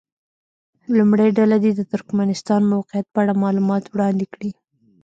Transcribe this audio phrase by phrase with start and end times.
[0.97, 4.51] لومړۍ ډله دې د ترکمنستان موقعیت په اړه معلومات وړاندې کړي.